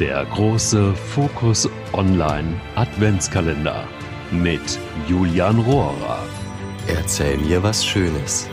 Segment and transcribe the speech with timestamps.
[0.00, 3.86] Der große Fokus Online Adventskalender
[4.30, 6.26] mit Julian Rohrer.
[6.86, 8.48] Erzähl mir was Schönes.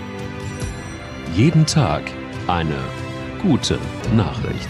[1.33, 2.03] Jeden Tag
[2.47, 2.77] eine
[3.41, 3.79] gute
[4.13, 4.67] Nachricht.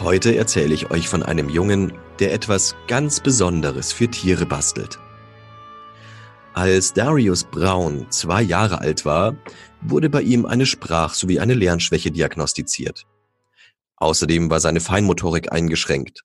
[0.00, 4.98] Heute erzähle ich euch von einem Jungen, der etwas ganz Besonderes für Tiere bastelt.
[6.60, 9.34] Als Darius Braun zwei Jahre alt war,
[9.80, 13.06] wurde bei ihm eine Sprach- sowie eine Lernschwäche diagnostiziert.
[13.96, 16.22] Außerdem war seine Feinmotorik eingeschränkt.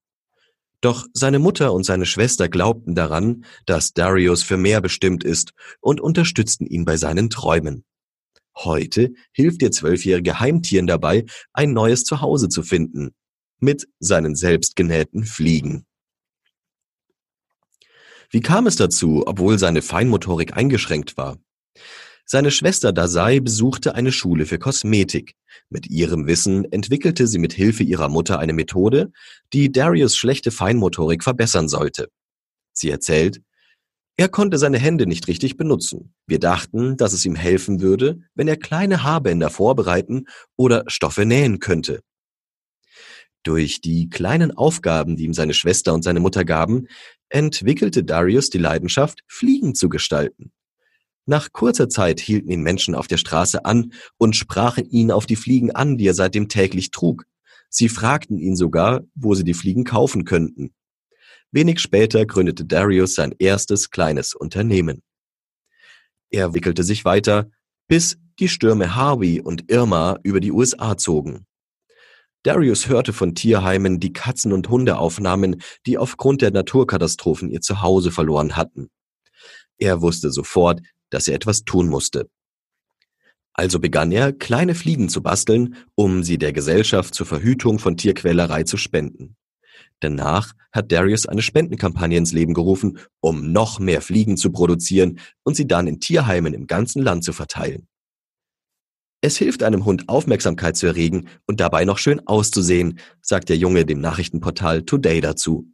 [0.82, 6.02] Doch seine Mutter und seine Schwester glaubten daran, dass Darius für mehr bestimmt ist und
[6.02, 7.86] unterstützten ihn bei seinen Träumen.
[8.58, 11.24] Heute hilft der zwölfjährige Heimtieren dabei,
[11.54, 13.16] ein neues Zuhause zu finden.
[13.62, 15.86] Mit seinen selbstgenähten Fliegen.
[18.30, 21.38] Wie kam es dazu, obwohl seine Feinmotorik eingeschränkt war?
[22.26, 25.36] Seine Schwester Dasai besuchte eine Schule für Kosmetik.
[25.70, 29.12] Mit ihrem Wissen entwickelte sie mit Hilfe ihrer Mutter eine Methode,
[29.54, 32.10] die Darius schlechte Feinmotorik verbessern sollte.
[32.74, 33.42] Sie erzählt,
[34.18, 36.14] er konnte seine Hände nicht richtig benutzen.
[36.26, 41.60] Wir dachten, dass es ihm helfen würde, wenn er kleine Haarbänder vorbereiten oder Stoffe nähen
[41.60, 42.02] könnte.
[43.46, 46.88] Durch die kleinen Aufgaben, die ihm seine Schwester und seine Mutter gaben,
[47.30, 50.52] entwickelte Darius die Leidenschaft, Fliegen zu gestalten.
[51.28, 55.36] Nach kurzer Zeit hielten ihn Menschen auf der Straße an und sprachen ihn auf die
[55.36, 57.26] Fliegen an, die er seitdem täglich trug.
[57.70, 60.74] Sie fragten ihn sogar, wo sie die Fliegen kaufen könnten.
[61.52, 65.04] Wenig später gründete Darius sein erstes kleines Unternehmen.
[66.32, 67.52] Er wickelte sich weiter,
[67.88, 71.46] bis die Stürme Harvey und Irma über die USA zogen.
[72.46, 78.12] Darius hörte von Tierheimen, die Katzen und Hunde aufnahmen, die aufgrund der Naturkatastrophen ihr Zuhause
[78.12, 78.92] verloren hatten.
[79.80, 82.30] Er wusste sofort, dass er etwas tun musste.
[83.54, 88.62] Also begann er, kleine Fliegen zu basteln, um sie der Gesellschaft zur Verhütung von Tierquälerei
[88.62, 89.36] zu spenden.
[90.00, 95.56] Danach hat Darius eine Spendenkampagne ins Leben gerufen, um noch mehr Fliegen zu produzieren und
[95.56, 97.88] sie dann in Tierheimen im ganzen Land zu verteilen.
[99.22, 103.86] Es hilft einem Hund Aufmerksamkeit zu erregen und dabei noch schön auszusehen, sagt der Junge
[103.86, 105.72] dem Nachrichtenportal Today dazu.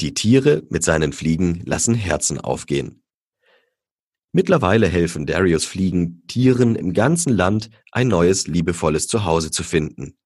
[0.00, 3.02] Die Tiere mit seinen Fliegen lassen Herzen aufgehen.
[4.32, 10.18] Mittlerweile helfen Darius Fliegen Tieren im ganzen Land ein neues, liebevolles Zuhause zu finden.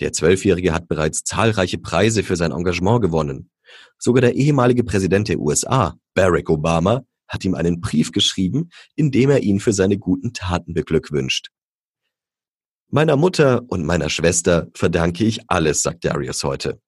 [0.00, 3.50] Der Zwölfjährige hat bereits zahlreiche Preise für sein Engagement gewonnen.
[3.98, 9.30] Sogar der ehemalige Präsident der USA, Barack Obama, hat ihm einen Brief geschrieben, in dem
[9.30, 11.48] er ihn für seine guten Taten beglückwünscht.
[12.90, 16.80] Meiner Mutter und meiner Schwester verdanke ich alles, sagt Darius heute.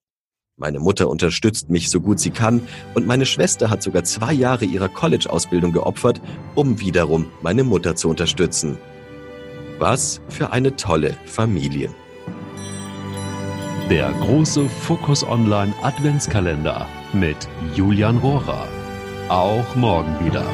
[0.57, 4.65] Meine Mutter unterstützt mich so gut sie kann und meine Schwester hat sogar zwei Jahre
[4.65, 6.19] ihrer College-Ausbildung geopfert,
[6.55, 8.79] um wiederum meine Mutter zu unterstützen.
[9.77, 11.93] Was für eine tolle Familie.
[13.91, 17.37] Der große Fokus Online Adventskalender mit
[17.75, 18.67] Julian Rohrer.
[19.29, 20.45] Auch morgen wieder.